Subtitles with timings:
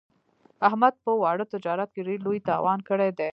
[0.67, 3.29] احمد په واړه تجارت کې ډېر لوی تاوان کړی دی.